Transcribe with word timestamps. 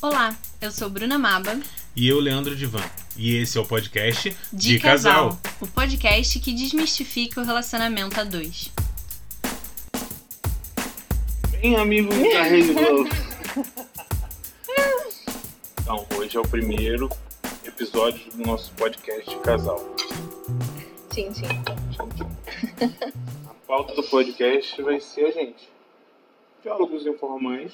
Olá, 0.00 0.38
eu 0.60 0.70
sou 0.70 0.88
Bruna 0.88 1.18
Maba. 1.18 1.58
E 1.96 2.08
eu, 2.08 2.20
Leandro 2.20 2.54
Divan. 2.54 2.84
E 3.16 3.38
esse 3.38 3.58
é 3.58 3.60
o 3.60 3.66
podcast 3.66 4.30
De, 4.52 4.74
de 4.74 4.78
casal, 4.78 5.30
casal, 5.30 5.40
o 5.60 5.66
podcast 5.66 6.38
que 6.38 6.54
desmistifica 6.54 7.40
o 7.40 7.44
relacionamento 7.44 8.20
a 8.20 8.22
dois. 8.22 8.70
Bem, 11.50 11.74
amigos 11.74 12.14
da 12.16 12.42
Rede 12.44 12.74
Globo. 12.74 13.08
então, 15.82 16.06
hoje 16.16 16.36
é 16.36 16.40
o 16.40 16.46
primeiro 16.46 17.10
episódio 17.64 18.30
do 18.30 18.46
nosso 18.46 18.72
podcast 18.74 19.28
de 19.28 19.40
casal. 19.40 19.96
Sim, 21.12 21.34
sim. 21.34 21.44
A 23.48 23.54
pauta 23.66 23.96
do 23.96 24.04
podcast 24.04 24.80
vai 24.80 25.00
ser 25.00 25.24
a 25.24 25.30
gente. 25.32 25.68
Diálogos 26.62 27.04
informais 27.04 27.72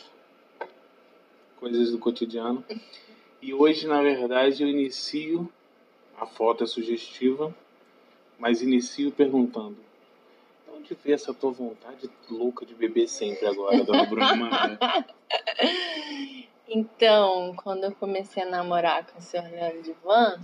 coisas 1.64 1.90
do 1.90 1.98
cotidiano. 1.98 2.62
E 3.40 3.54
hoje, 3.54 3.86
na 3.86 4.02
verdade, 4.02 4.62
eu 4.62 4.68
inicio, 4.68 5.50
a 6.18 6.26
foto 6.26 6.62
é 6.62 6.66
sugestiva, 6.66 7.54
mas 8.38 8.60
inicio 8.60 9.10
perguntando: 9.10 9.76
de 10.66 10.76
onde 10.76 10.94
veio 11.02 11.14
essa 11.14 11.32
tua 11.32 11.52
vontade 11.52 12.10
louca 12.30 12.66
de 12.66 12.74
beber 12.74 13.08
sempre 13.08 13.46
agora, 13.46 13.82
dona 13.82 14.04
Bruna 14.04 14.36
Maria? 14.36 14.78
Então, 16.68 17.54
quando 17.56 17.84
eu 17.84 17.92
comecei 17.92 18.42
a 18.42 18.46
namorar 18.46 19.06
com 19.06 19.18
o 19.18 19.22
senhor 19.22 19.50
Leandro 19.50 19.82
Divan, 19.82 20.40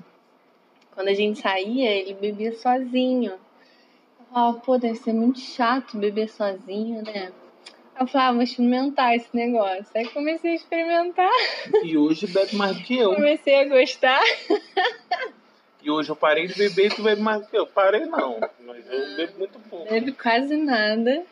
quando 0.94 1.08
a 1.08 1.14
gente 1.14 1.40
saía, 1.40 1.90
ele 1.90 2.14
bebia 2.14 2.54
sozinho. 2.56 3.32
Eu 3.32 4.26
falava, 4.30 4.58
pô, 4.60 4.78
deve 4.78 4.96
ser 4.96 5.12
muito 5.12 5.40
chato 5.40 5.98
beber 5.98 6.28
sozinho, 6.28 7.02
né? 7.02 7.32
Eu 7.98 8.06
falei, 8.06 8.26
ah, 8.26 8.32
vou 8.32 8.42
experimentar 8.42 9.14
esse 9.14 9.28
negócio. 9.34 9.86
Aí 9.94 10.08
comecei 10.08 10.52
a 10.52 10.54
experimentar. 10.54 11.30
E 11.84 11.96
hoje 11.96 12.26
bebe 12.26 12.56
mais 12.56 12.76
do 12.76 12.82
que 12.82 12.96
eu. 12.96 13.14
Comecei 13.14 13.54
a 13.56 13.64
gostar. 13.68 14.20
E 15.82 15.90
hoje 15.90 16.10
eu 16.10 16.16
parei 16.16 16.46
de 16.46 16.54
beber 16.54 16.86
e 16.86 16.94
tu 16.94 17.02
bebe 17.02 17.20
mais 17.20 17.42
do 17.42 17.48
que 17.48 17.56
eu. 17.56 17.66
Parei 17.66 18.04
não, 18.04 18.38
mas 18.66 18.86
eu 18.90 19.16
bebo 19.16 19.38
muito 19.38 19.58
pouco. 19.70 19.90
Bebe 19.90 20.12
quase 20.12 20.56
nada. 20.56 21.24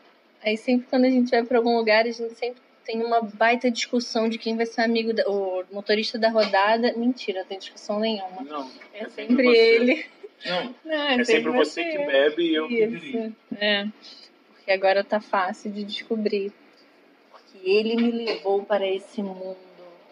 Aí 0.43 0.57
sempre 0.57 0.87
quando 0.89 1.05
a 1.05 1.11
gente 1.11 1.31
vai 1.31 1.43
pra 1.43 1.59
algum 1.59 1.77
lugar, 1.77 2.07
a 2.07 2.11
gente 2.11 2.35
sempre 2.35 2.61
tem 2.85 3.03
uma 3.03 3.21
baita 3.21 3.71
discussão 3.71 4.29
de 4.29 4.39
quem 4.39 4.57
vai 4.57 4.65
ser 4.65 4.81
amigo, 4.81 5.13
da, 5.13 5.29
o 5.29 5.65
motorista 5.71 6.19
da 6.19 6.31
rodada. 6.31 6.95
Mentira, 6.97 7.41
não 7.41 7.47
tem 7.47 7.59
discussão 7.59 8.01
nenhuma. 8.01 8.43
Não. 8.43 8.71
É, 8.95 9.05
é 9.05 9.09
sempre, 9.09 9.37
sempre 9.37 9.57
ele. 9.57 10.07
Não, 10.47 10.75
não 10.85 10.93
é, 10.93 11.15
é, 11.17 11.25
sempre, 11.25 11.51
você 11.51 11.85
que 11.85 11.99
bebe 11.99 12.43
e 12.43 12.55
eu 12.55 12.67
Isso. 12.67 12.77
que 12.77 12.87
dirijo. 12.87 13.37
É 13.59 13.89
que 14.69 14.73
agora 14.73 15.03
tá 15.03 15.19
fácil 15.19 15.73
de 15.73 15.83
descobrir. 15.83 16.53
Porque 17.31 17.59
ele 17.71 17.97
me 17.97 18.11
levou 18.11 18.63
para 18.63 18.87
esse 18.87 19.23
mundo. 19.23 19.57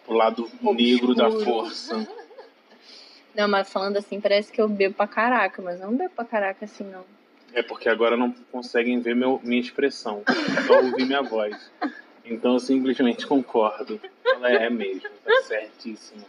O 0.07 0.13
lado 0.13 0.45
obscuro. 0.45 0.73
negro 0.73 1.13
da 1.13 1.29
força. 1.29 2.07
Não, 3.35 3.47
mas 3.47 3.71
falando 3.71 3.97
assim, 3.97 4.19
parece 4.19 4.51
que 4.51 4.59
eu 4.59 4.67
bebo 4.67 4.95
pra 4.95 5.05
caraca, 5.05 5.61
mas 5.61 5.79
não 5.79 5.95
bebo 5.95 6.09
pra 6.09 6.25
caraca 6.25 6.65
assim, 6.65 6.83
não. 6.83 7.05
É 7.53 7.61
porque 7.61 7.87
agora 7.87 8.17
não 8.17 8.31
conseguem 8.51 8.99
ver 8.99 9.15
meu, 9.15 9.39
minha 9.43 9.61
expressão, 9.61 10.23
só 10.65 10.81
ouvir 10.81 11.05
minha 11.05 11.21
voz. 11.21 11.55
Então 12.25 12.53
eu 12.53 12.59
simplesmente 12.59 13.27
concordo. 13.27 14.01
Ela 14.25 14.49
é 14.53 14.71
mesmo, 14.71 15.07
tá 15.23 15.41
certíssima. 15.43 16.23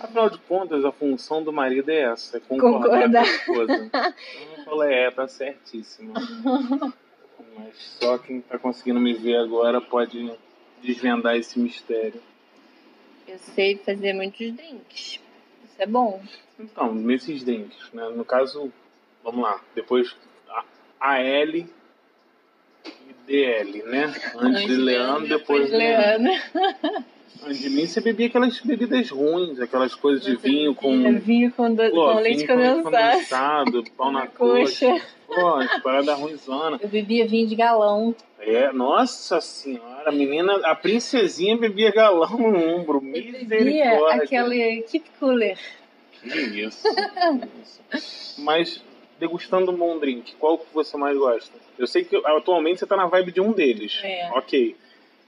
Afinal 0.00 0.30
de 0.30 0.38
contas, 0.38 0.82
a 0.82 0.90
função 0.90 1.42
do 1.42 1.52
marido 1.52 1.90
é 1.90 2.04
essa, 2.04 2.38
é 2.38 2.40
concordar, 2.40 2.88
concordar. 2.88 3.22
com 3.22 3.28
a 3.28 3.34
esposa. 3.34 3.90
Então 4.52 4.64
falei, 4.64 4.94
é, 4.94 5.10
tá 5.10 5.28
certíssima. 5.28 6.14
Mas 7.56 7.76
só 8.00 8.18
quem 8.18 8.38
está 8.38 8.58
conseguindo 8.58 9.00
me 9.00 9.14
ver 9.14 9.36
agora 9.36 9.80
pode 9.80 10.32
desvendar 10.82 11.36
esse 11.36 11.58
mistério. 11.58 12.20
Eu 13.26 13.38
sei 13.38 13.76
fazer 13.78 14.12
muitos 14.12 14.52
drinks. 14.52 15.20
Isso 15.64 15.76
é 15.78 15.86
bom. 15.86 16.22
Então, 16.58 16.94
nesses 16.94 17.44
drinks, 17.44 17.92
né? 17.92 18.08
No 18.10 18.24
caso, 18.24 18.72
vamos 19.22 19.42
lá. 19.42 19.60
Depois 19.74 20.16
a 21.00 21.20
L 21.20 21.66
e 22.84 23.12
DL, 23.26 23.82
né? 23.84 24.04
Antes, 24.04 24.34
Antes 24.36 24.66
de 24.66 24.76
Leandro, 24.76 25.28
depois, 25.28 25.70
depois 25.70 25.70
de 25.70 25.76
Leandro. 25.76 26.32
Antes 27.44 27.60
de 27.60 27.70
mim, 27.70 27.86
você 27.86 28.00
bebia 28.00 28.26
aquelas 28.26 28.60
bebidas 28.60 29.10
ruins, 29.10 29.60
aquelas 29.60 29.94
coisas 29.94 30.24
de 30.24 30.36
vinho 30.36 30.74
com. 30.74 31.18
Vinho 31.18 31.52
com, 31.52 31.72
do... 31.72 31.90
Pô, 31.90 32.12
com 32.12 32.20
leite 32.20 32.46
condensado. 32.46 33.84
Pão 33.96 34.12
na 34.12 34.26
coxa. 34.28 34.88
coxa. 34.90 35.06
Pô, 35.26 35.82
parada 35.82 36.14
ruimzona. 36.14 36.78
Eu 36.80 36.88
bebia 36.88 37.26
vinho 37.26 37.46
de 37.46 37.54
galão. 37.54 38.14
É, 38.38 38.72
nossa 38.72 39.40
senhora, 39.40 40.08
a 40.08 40.12
menina, 40.12 40.54
a 40.64 40.74
princesinha 40.74 41.56
bebia 41.56 41.90
galão 41.90 42.36
no 42.38 42.76
ombro. 42.76 43.00
Misericórdia. 43.00 43.46
Bebia 43.46 44.14
aquele 44.14 44.82
keep 44.82 45.06
cooler. 45.18 45.58
Que 46.22 46.62
isso. 46.62 46.86
Mas, 48.38 48.82
degustando 49.18 49.70
um 49.70 49.76
bom 49.76 49.98
drink, 49.98 50.34
qual 50.36 50.58
que 50.58 50.66
você 50.72 50.96
mais 50.96 51.16
gosta? 51.16 51.52
Eu 51.78 51.86
sei 51.86 52.04
que 52.04 52.16
atualmente 52.24 52.80
você 52.80 52.86
tá 52.86 52.96
na 52.96 53.06
vibe 53.06 53.32
de 53.32 53.40
um 53.40 53.52
deles. 53.52 54.00
É. 54.02 54.30
Ok. 54.32 54.76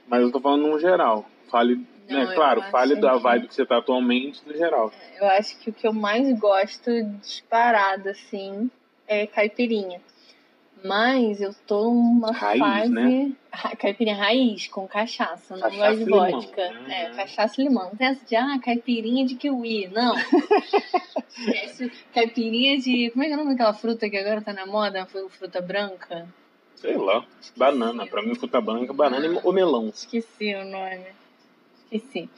Mas 0.07 0.21
eu 0.21 0.31
tô 0.31 0.39
falando 0.39 0.67
no 0.67 0.79
geral. 0.79 1.25
Fale 1.49 1.79
não, 2.13 2.25
né? 2.25 2.35
Claro, 2.35 2.61
fale 2.63 2.95
da 2.95 3.15
vibe 3.15 3.47
que 3.47 3.55
você 3.55 3.65
tá 3.65 3.77
atualmente 3.77 4.41
no 4.45 4.53
geral. 4.53 4.91
Eu 5.19 5.27
acho 5.27 5.57
que 5.59 5.69
o 5.69 5.73
que 5.73 5.87
eu 5.87 5.93
mais 5.93 6.37
gosto 6.39 6.91
disparado, 7.21 8.09
assim, 8.09 8.69
é 9.07 9.25
caipirinha. 9.27 10.01
Mas 10.83 11.41
eu 11.41 11.53
tô 11.67 11.85
numa 11.85 12.31
raiz, 12.31 12.59
fase. 12.59 12.91
Né? 12.91 13.31
Caipirinha 13.77 14.15
raiz, 14.15 14.67
com 14.67 14.87
cachaça, 14.87 15.57
não 15.57 15.69
gosto 15.69 15.97
de 15.97 16.05
vodka. 16.05 16.61
Uhum. 16.61 16.91
É, 16.91 17.09
cachaça 17.11 17.59
e 17.59 17.65
limão. 17.65 17.85
Não 17.85 17.95
tem 17.95 18.07
essa 18.07 18.25
de 18.25 18.35
ah, 18.35 18.57
caipirinha 18.63 19.25
de 19.25 19.35
kiwi. 19.35 19.89
Não. 19.89 20.15
Esquece 21.27 21.91
caipirinha 22.13 22.77
de. 22.77 23.09
Como 23.11 23.23
é 23.23 23.27
que 23.27 23.33
é 23.33 23.35
o 23.35 23.39
nome 23.39 23.51
daquela 23.51 23.73
fruta 23.73 24.09
que 24.09 24.17
agora 24.17 24.41
tá 24.41 24.53
na 24.53 24.65
moda? 24.65 25.05
Fruta 25.05 25.59
branca? 25.59 26.27
Sei 26.75 26.95
lá. 26.95 27.25
Esqueci. 27.41 27.59
Banana. 27.59 28.07
Pra 28.07 28.21
mim, 28.21 28.35
fruta 28.35 28.61
branca, 28.61 28.93
banana 28.93 29.27
ah, 29.37 29.41
ou 29.43 29.51
melão. 29.51 29.89
Esqueci 29.89 30.55
o 30.55 30.63
nome. 30.63 31.18
Esqueci. 31.91 32.29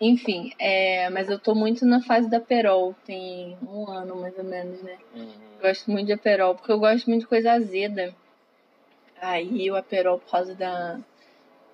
Enfim, 0.00 0.52
é, 0.58 1.08
mas 1.10 1.30
eu 1.30 1.38
tô 1.38 1.54
muito 1.54 1.86
na 1.86 2.02
fase 2.02 2.28
da 2.28 2.40
Perol, 2.40 2.94
tem 3.04 3.56
um 3.62 3.88
ano 3.88 4.16
mais 4.16 4.36
ou 4.36 4.44
menos, 4.44 4.82
né? 4.82 4.98
Uhum. 5.14 5.30
Gosto 5.60 5.90
muito 5.90 6.06
de 6.06 6.12
Aperol, 6.12 6.54
porque 6.54 6.72
eu 6.72 6.78
gosto 6.78 7.08
muito 7.08 7.22
de 7.22 7.28
coisa 7.28 7.52
azeda. 7.52 8.14
Aí 9.20 9.70
o 9.70 9.76
Aperol 9.76 10.18
por 10.18 10.30
causa 10.30 10.54
da, 10.54 10.98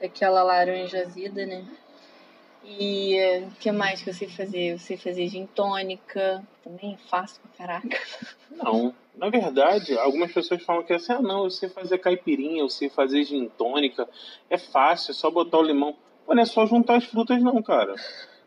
daquela 0.00 0.42
laranja 0.42 1.00
azeda, 1.00 1.46
né? 1.46 1.64
E 2.62 3.16
o 3.47 3.50
que 3.58 3.72
mais 3.72 4.02
que 4.02 4.10
eu 4.10 4.14
sei 4.14 4.28
fazer? 4.28 4.74
Eu 4.74 4.78
sei 4.78 4.97
fazer 4.97 5.26
gin 5.26 5.47
tônica, 5.47 6.44
também 6.62 6.94
é 6.94 7.08
fácil 7.08 7.41
pra 7.42 7.66
caraca. 7.66 7.98
Não, 8.50 8.94
na 9.16 9.30
verdade, 9.30 9.98
algumas 9.98 10.30
pessoas 10.30 10.62
falam 10.62 10.82
que 10.82 10.92
é 10.92 10.97
assim, 10.97 11.12
ah 11.12 11.22
não, 11.22 11.44
eu 11.44 11.50
sei 11.50 11.68
fazer 11.70 11.98
caipirinha, 11.98 12.60
eu 12.60 12.68
sei 12.68 12.91
fazer 12.91 13.24
gin 13.24 13.48
tônica, 13.48 14.06
é 14.50 14.58
fácil, 14.58 15.12
é 15.12 15.14
só 15.14 15.30
botar 15.30 15.58
o 15.58 15.62
limão. 15.62 15.97
Pô, 16.30 16.34
não 16.36 16.44
é 16.44 16.46
só 16.46 16.64
juntar 16.64 16.94
as 16.94 17.04
frutas 17.06 17.42
não, 17.42 17.60
cara. 17.60 17.96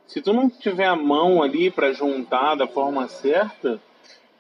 Se 0.07 0.21
tu 0.21 0.31
não 0.31 0.49
tiver 0.49 0.85
a 0.85 0.95
mão 0.95 1.43
ali 1.43 1.69
para 1.69 1.91
juntar 1.91 2.55
da 2.55 2.65
forma 2.65 3.09
certa, 3.09 3.77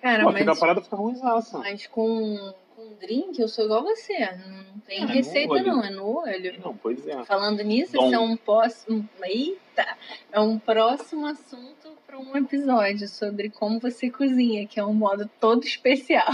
cara, 0.01 0.23
pô, 0.23 0.31
mas, 0.31 0.39
fica 0.39 0.53
a 0.53 0.55
parada 0.55 0.81
fica 0.81 0.95
ruimzaça. 0.95 1.57
Mas 1.57 1.85
com, 1.87 2.53
com 2.73 2.93
drink 3.01 3.37
eu 3.41 3.49
sou 3.49 3.65
igual 3.65 3.83
você. 3.83 4.17
Não 4.17 4.79
tem 4.87 5.03
é, 5.03 5.05
receita 5.07 5.61
não, 5.61 5.83
é 5.83 5.89
no 5.89 6.19
olho. 6.19 6.57
Não, 6.63 6.73
pois 6.73 7.05
é. 7.05 7.21
Falando 7.25 7.61
nisso, 7.63 7.91
Dom. 7.91 8.05
esse 8.05 8.15
é 8.15 8.19
um 8.19 8.37
próximo. 8.37 9.09
Eita! 9.21 9.97
É 10.31 10.39
um 10.39 10.57
próximo 10.57 11.25
assunto 11.25 11.97
para 12.07 12.17
um 12.17 12.37
episódio 12.37 13.09
sobre 13.09 13.49
como 13.49 13.77
você 13.77 14.09
cozinha, 14.09 14.65
que 14.65 14.79
é 14.79 14.85
um 14.85 14.93
modo 14.93 15.29
todo 15.41 15.65
especial. 15.65 16.31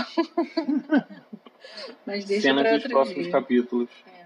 mas 2.06 2.26
deixa 2.26 2.50
Cenas 2.50 2.84
dos 2.84 2.92
próximos 2.92 3.24
dia. 3.24 3.32
capítulos. 3.32 3.90
É. 4.06 4.19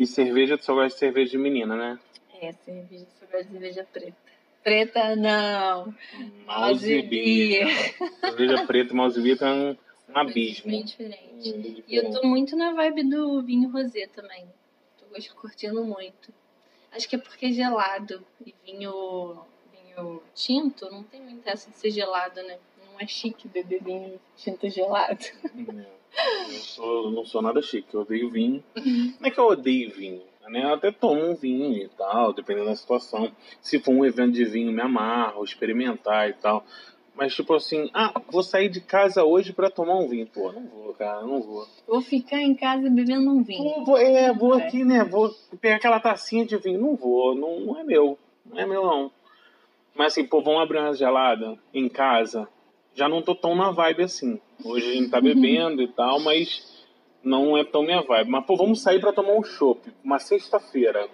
E 0.00 0.06
cerveja, 0.06 0.56
tu 0.56 0.64
só 0.64 0.74
gosta 0.74 0.94
de 0.94 0.98
cerveja 0.98 1.32
de 1.32 1.36
menina, 1.36 1.76
né? 1.76 1.98
É, 2.40 2.52
cerveja, 2.52 3.06
só 3.20 3.26
gosto 3.26 3.44
de 3.44 3.52
cerveja 3.52 3.86
preta. 3.92 4.16
Preta 4.64 5.14
não. 5.14 5.94
Mouse 6.46 7.02
beer. 7.02 7.68
cerveja 8.20 8.66
preta 8.66 8.94
e 8.94 8.96
mouse 8.96 9.20
beer 9.20 9.36
tá 9.36 9.52
um, 9.52 9.76
um 10.08 10.18
abismo. 10.18 10.70
Bem 10.70 10.84
diferente. 10.84 11.52
Hum, 11.52 11.82
e 11.86 11.96
eu 11.96 12.10
tô 12.10 12.26
muito 12.26 12.56
na 12.56 12.72
vibe 12.72 13.10
do 13.10 13.42
vinho 13.42 13.70
rosé 13.70 14.06
também. 14.06 14.46
Tô 14.96 15.34
curtindo 15.34 15.84
muito. 15.84 16.32
Acho 16.92 17.06
que 17.06 17.16
é 17.16 17.18
porque 17.18 17.44
é 17.44 17.52
gelado. 17.52 18.24
E 18.46 18.54
vinho, 18.64 19.38
vinho 19.70 20.22
tinto 20.34 20.90
não 20.90 21.02
tem 21.02 21.20
muito 21.20 21.46
essa 21.46 21.70
de 21.70 21.76
ser 21.76 21.90
gelado, 21.90 22.42
né? 22.42 22.58
Não 22.90 22.98
é 22.98 23.06
chique 23.06 23.46
beber 23.48 23.82
vinho 23.82 24.18
tinto 24.34 24.66
gelado. 24.70 25.26
Não. 25.54 25.99
Eu, 26.48 26.58
sou, 26.58 27.10
não 27.10 27.24
sou 27.24 27.40
nada 27.40 27.62
chique, 27.62 27.94
eu 27.94 28.00
odeio 28.00 28.30
vinho. 28.30 28.62
Não 28.74 29.28
é 29.28 29.30
que 29.30 29.38
eu 29.38 29.46
odeio 29.46 29.90
vinho, 29.90 30.22
né? 30.48 30.64
Eu 30.64 30.74
até 30.74 30.90
tomo 30.90 31.24
um 31.24 31.34
vinho 31.34 31.84
e 31.84 31.88
tal, 31.88 32.32
dependendo 32.32 32.66
da 32.66 32.76
situação. 32.76 33.30
Se 33.60 33.78
for 33.78 33.92
um 33.92 34.04
evento 34.04 34.32
de 34.32 34.44
vinho, 34.44 34.72
me 34.72 34.80
amarro, 34.80 35.44
experimentar 35.44 36.28
e 36.28 36.32
tal. 36.34 36.64
Mas 37.14 37.34
tipo 37.34 37.54
assim, 37.54 37.90
ah, 37.92 38.18
vou 38.30 38.42
sair 38.42 38.68
de 38.68 38.80
casa 38.80 39.24
hoje 39.24 39.52
para 39.52 39.70
tomar 39.70 39.96
um 39.96 40.08
vinho. 40.08 40.26
Pô, 40.26 40.50
não 40.52 40.66
vou, 40.66 40.94
cara, 40.94 41.20
não 41.22 41.42
vou. 41.42 41.66
Vou 41.86 42.00
ficar 42.00 42.40
em 42.40 42.54
casa 42.54 42.88
bebendo 42.88 43.30
um 43.30 43.42
vinho. 43.42 43.84
Vou, 43.84 43.98
é, 43.98 44.32
vou 44.32 44.54
aqui, 44.54 44.84
né? 44.84 45.04
Vou 45.04 45.30
pegar 45.60 45.76
aquela 45.76 46.00
tacinha 46.00 46.46
de 46.46 46.56
vinho. 46.56 46.80
Não 46.80 46.96
vou, 46.96 47.34
não, 47.34 47.60
não 47.60 47.78
é 47.78 47.84
meu. 47.84 48.18
Não 48.44 48.58
é 48.58 48.66
meu, 48.66 48.84
não. 48.84 49.12
Mas 49.94 50.12
assim, 50.12 50.24
pô, 50.24 50.40
vamos 50.40 50.62
abrir 50.62 50.78
uma 50.78 50.94
gelada 50.94 51.58
em 51.74 51.88
casa. 51.88 52.48
Já 52.94 53.08
não 53.08 53.20
tô 53.22 53.34
tão 53.34 53.54
na 53.54 53.70
vibe 53.70 54.04
assim. 54.04 54.40
Hoje 54.64 54.90
a 54.90 54.94
gente 54.94 55.10
tá 55.10 55.20
bebendo 55.20 55.82
e 55.82 55.88
tal, 55.88 56.20
mas 56.20 56.84
não 57.22 57.56
é 57.56 57.64
tão 57.64 57.82
minha 57.82 58.02
vibe. 58.02 58.30
Mas, 58.30 58.44
pô, 58.46 58.56
vamos 58.56 58.80
sair 58.80 59.00
para 59.00 59.12
tomar 59.12 59.32
um 59.32 59.42
chopp. 59.42 59.92
Uma 60.02 60.18
sexta-feira. 60.18 61.08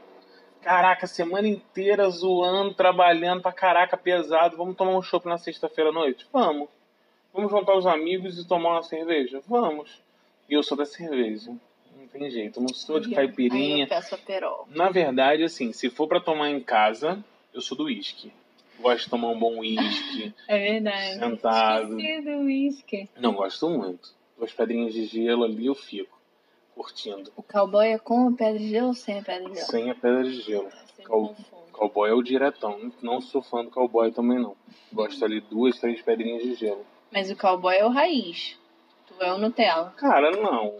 Caraca, 0.62 1.06
semana 1.06 1.46
inteira 1.46 2.08
zoando, 2.10 2.75
trabalhando 2.75 3.43
pra 3.43 3.52
caraca, 3.52 3.96
pesado. 3.96 4.56
Vamos 4.56 4.76
tomar 4.76 4.96
um 4.96 5.02
chopp 5.02 5.26
na 5.26 5.38
sexta-feira 5.38 5.90
à 5.90 5.93
noite? 5.93 6.26
Vamos. 6.32 6.69
Vamos 7.32 7.50
juntar 7.50 7.76
os 7.76 7.87
amigos 7.87 8.38
e 8.38 8.48
tomar 8.48 8.72
uma 8.72 8.82
cerveja? 8.82 9.40
Vamos. 9.46 10.02
E 10.48 10.54
eu 10.54 10.62
sou 10.62 10.76
da 10.76 10.84
cerveja. 10.84 11.54
Não 11.96 12.08
tem 12.08 12.31
jeito. 12.31 12.60
Não 12.60 12.69
sou 12.69 12.98
de 12.98 13.14
caipirinha. 13.14 13.76
Aí 13.76 13.81
eu 13.82 13.88
peço 13.88 14.14
a 14.14 14.19
perol. 14.19 14.66
Na 14.70 14.90
verdade, 14.90 15.43
assim, 15.44 15.72
se 15.72 15.90
for 15.90 16.08
para 16.08 16.20
tomar 16.20 16.50
em 16.50 16.60
casa, 16.60 17.22
eu 17.52 17.60
sou 17.60 17.76
do 17.76 17.84
uísque. 17.84 18.32
Gosto 18.81 19.05
de 19.05 19.11
tomar 19.11 19.28
um 19.28 19.38
bom 19.38 19.58
uísque. 19.58 20.34
É 20.49 20.58
verdade. 20.58 21.19
Sentado. 21.19 21.99
Esqueci 21.99 22.23
do 22.23 22.38
uísque. 22.44 23.08
Não, 23.19 23.34
gosto 23.34 23.69
muito. 23.69 24.14
Duas 24.37 24.52
pedrinhas 24.52 24.93
de 24.93 25.06
gelo 25.06 25.44
ali 25.44 25.67
eu 25.67 25.75
fico. 25.75 26.17
Curtindo. 26.75 27.32
O 27.34 27.43
cowboy 27.43 27.88
é 27.88 27.99
com 27.99 28.28
a 28.28 28.32
pedra 28.32 28.58
de 28.58 28.69
gelo 28.69 28.88
ou 28.88 28.94
sem 28.94 29.19
a 29.19 29.23
pedra 29.23 29.49
de 29.49 29.55
gelo? 29.55 29.67
Sem 29.67 29.90
a 29.90 29.94
pedra 29.94 30.25
de 30.25 30.40
gelo. 30.43 30.69
Cow... 31.05 31.34
Cowboy 31.73 32.11
é 32.11 32.12
o 32.12 32.23
diretão. 32.23 32.93
Não 33.02 33.20
sou 33.20 33.40
fã 33.43 33.64
do 33.64 33.70
cowboy 33.70 34.12
também 34.12 34.38
não. 34.38 34.55
Gosto 34.93 35.25
ali 35.25 35.40
duas, 35.40 35.79
três 35.79 36.02
pedrinhas 36.02 36.43
de 36.43 36.55
gelo. 36.55 36.84
Mas 37.11 37.31
o 37.31 37.37
cowboy 37.37 37.75
é 37.75 37.84
o 37.84 37.90
raiz. 37.90 38.58
Tu 39.06 39.14
é 39.22 39.32
o 39.32 39.38
Nutella. 39.38 39.94
Cara, 39.96 40.31
não. 40.32 40.43
não 40.43 40.75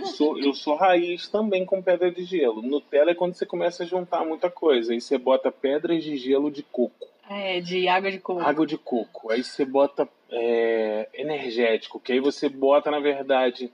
eu, 0.00 0.06
sou, 0.06 0.38
eu 0.38 0.54
sou 0.54 0.74
raiz 0.74 1.28
também 1.28 1.64
com 1.64 1.82
pedra 1.82 2.10
de 2.10 2.24
gelo. 2.24 2.62
Nutella 2.62 3.12
é 3.12 3.14
quando 3.14 3.34
você 3.34 3.46
começa 3.46 3.82
a 3.82 3.86
juntar 3.86 4.24
muita 4.24 4.50
coisa. 4.50 4.92
Aí 4.92 5.00
você 5.00 5.16
bota 5.16 5.52
pedras 5.52 6.02
de 6.02 6.16
gelo 6.16 6.50
de 6.50 6.62
coco. 6.62 7.06
É, 7.28 7.60
de 7.60 7.88
água 7.88 8.10
de 8.10 8.18
coco. 8.18 8.40
Água 8.40 8.66
de 8.66 8.78
coco. 8.78 9.32
Aí 9.32 9.42
você 9.42 9.64
bota 9.64 10.08
é, 10.30 11.08
energético, 11.14 11.98
que 11.98 12.12
aí 12.12 12.20
você 12.20 12.48
bota, 12.48 12.90
na 12.90 13.00
verdade, 13.00 13.72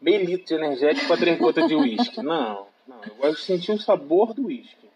meio 0.00 0.24
litro 0.24 0.46
de 0.46 0.54
energético 0.54 1.06
para 1.06 1.16
três 1.16 1.38
gotas 1.38 1.66
de 1.68 1.74
uísque. 1.74 2.20
Não, 2.22 2.66
não. 2.86 3.00
Eu 3.04 3.14
gosto 3.16 3.36
de 3.36 3.42
sentir 3.42 3.72
o 3.72 3.80
sabor 3.80 4.32
do 4.32 4.46
uísque. 4.46 4.86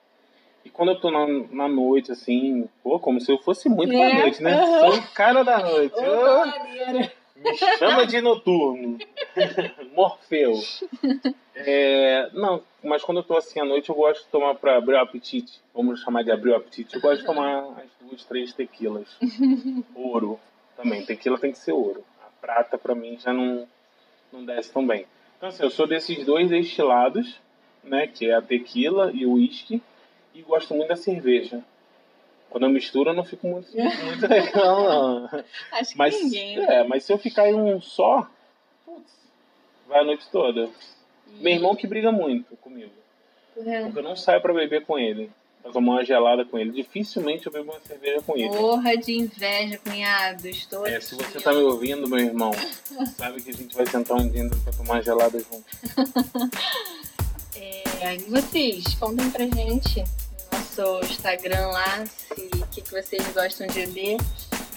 E 0.64 0.70
quando 0.70 0.90
eu 0.90 1.00
tô 1.00 1.10
na, 1.10 1.26
na 1.50 1.68
noite, 1.68 2.12
assim, 2.12 2.68
pô, 2.82 2.98
como 3.00 3.20
se 3.20 3.32
eu 3.32 3.38
fosse 3.38 3.68
muito 3.68 3.92
é, 3.92 4.10
pra 4.10 4.18
noite, 4.20 4.42
né? 4.42 4.62
Uhum. 4.62 4.78
Sou 4.92 4.98
o 4.98 5.08
cara 5.12 5.42
da 5.42 5.58
noite. 5.64 5.94
me 7.36 7.56
chama 7.78 8.06
de 8.06 8.20
noturno. 8.20 8.98
Morfeu. 9.96 10.54
É, 11.66 12.30
não, 12.32 12.62
mas 12.82 13.02
quando 13.02 13.18
eu 13.18 13.24
tô 13.24 13.36
assim 13.36 13.60
à 13.60 13.64
noite, 13.64 13.90
eu 13.90 13.94
gosto 13.94 14.24
de 14.24 14.28
tomar 14.28 14.54
pra 14.54 14.76
abrir 14.76 14.94
o 14.94 15.00
apetite. 15.00 15.60
Vamos 15.74 16.00
chamar 16.00 16.22
de 16.22 16.30
abrir 16.30 16.50
o 16.50 16.56
apetite. 16.56 16.94
Eu 16.94 17.00
gosto 17.00 17.20
de 17.20 17.26
tomar 17.26 17.60
as 17.78 17.90
duas, 18.00 18.24
três 18.24 18.52
tequilas. 18.52 19.08
Ouro 19.94 20.38
também. 20.76 21.04
Tequila 21.04 21.38
tem 21.38 21.52
que 21.52 21.58
ser 21.58 21.72
ouro. 21.72 22.04
A 22.22 22.30
prata, 22.40 22.78
pra 22.78 22.94
mim, 22.94 23.18
já 23.18 23.32
não, 23.32 23.66
não 24.32 24.44
desce 24.44 24.72
tão 24.72 24.86
bem. 24.86 25.06
Então, 25.36 25.48
assim, 25.48 25.62
eu 25.62 25.70
sou 25.70 25.86
desses 25.86 26.24
dois 26.24 26.48
destilados, 26.48 27.40
né? 27.84 28.06
Que 28.06 28.30
é 28.30 28.34
a 28.34 28.42
tequila 28.42 29.10
e 29.12 29.26
o 29.26 29.32
uísque. 29.32 29.82
E 30.34 30.42
gosto 30.42 30.74
muito 30.74 30.88
da 30.88 30.96
cerveja. 30.96 31.62
Quando 32.48 32.64
eu 32.64 32.70
misturo, 32.70 33.10
eu 33.10 33.14
não 33.14 33.24
fico 33.24 33.46
muito, 33.46 33.68
muito 33.76 34.26
legal, 34.28 34.84
não. 34.84 35.44
Acho 35.72 35.92
que 35.92 35.98
mas, 35.98 36.20
ninguém. 36.20 36.58
Né? 36.58 36.66
É, 36.68 36.84
mas 36.84 37.04
se 37.04 37.12
eu 37.12 37.18
ficar 37.18 37.48
em 37.48 37.54
um 37.54 37.80
só, 37.80 38.28
putz, 38.84 39.12
vai 39.86 40.00
a 40.00 40.04
noite 40.04 40.28
toda. 40.30 40.68
Meu 41.38 41.52
irmão 41.52 41.76
que 41.76 41.86
briga 41.86 42.10
muito 42.10 42.56
comigo. 42.56 42.92
É. 43.56 43.82
Porque 43.82 43.98
eu 43.98 44.02
não 44.02 44.16
saio 44.16 44.40
pra 44.40 44.52
beber 44.52 44.84
com 44.84 44.98
ele. 44.98 45.30
Pra 45.62 45.72
tomar 45.72 45.92
uma 45.92 46.04
gelada 46.04 46.44
com 46.44 46.58
ele. 46.58 46.70
Dificilmente 46.70 47.46
eu 47.46 47.52
bebo 47.52 47.72
uma 47.72 47.80
cerveja 47.80 48.22
com 48.22 48.36
ele. 48.36 48.48
Porra 48.48 48.96
de 48.96 49.12
inveja, 49.12 49.78
cunhado. 49.78 50.48
Estou 50.48 50.86
É, 50.86 51.00
se 51.00 51.14
você 51.14 51.38
tá 51.38 51.52
me 51.52 51.60
ouvindo, 51.60 52.08
meu 52.08 52.18
irmão, 52.18 52.50
sabe 53.16 53.42
que 53.42 53.50
a 53.50 53.54
gente 53.54 53.76
vai 53.76 53.86
sentar 53.86 54.16
um 54.16 54.28
dia 54.28 54.48
pra 54.64 54.72
tomar 54.72 54.94
uma 54.94 55.02
gelada 55.02 55.38
junto. 55.38 55.64
é, 57.54 58.14
e 58.14 58.18
vocês, 58.22 58.94
contem 58.94 59.30
pra 59.30 59.44
gente 59.44 60.02
nosso 60.80 61.04
Instagram 61.12 61.68
lá, 61.68 62.04
se 62.06 62.50
o 62.54 62.66
que, 62.68 62.80
que 62.80 62.90
vocês 62.90 63.26
gostam 63.32 63.66
de 63.66 63.86
beber, 63.86 64.16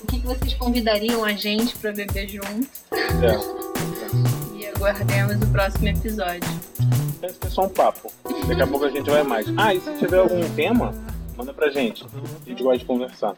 o 0.02 0.08
que, 0.08 0.20
que 0.20 0.26
vocês 0.26 0.54
convidariam 0.56 1.24
a 1.24 1.34
gente 1.34 1.76
para 1.78 1.92
beber 1.92 2.28
junto. 2.28 2.70
É. 2.92 4.30
e 4.30 4.33
aguardemos 4.84 5.42
o 5.42 5.52
próximo 5.52 5.88
episódio. 5.88 6.50
Esse 7.22 7.40
é 7.42 7.50
só 7.50 7.64
um 7.64 7.70
papo. 7.70 8.12
Daqui 8.48 8.62
a 8.62 8.68
pouco 8.68 8.84
a 8.84 8.90
gente 8.90 9.10
vai 9.10 9.24
mais. 9.24 9.46
Ah, 9.58 9.74
e 9.74 9.80
se 9.80 9.98
tiver 9.98 10.20
algum 10.20 10.42
tema, 10.56 10.94
manda 11.38 11.54
pra 11.54 11.70
gente. 11.70 12.06
A 12.06 12.50
gente 12.50 12.62
gosta 12.62 12.80
de 12.80 12.86
conversar. 12.86 13.34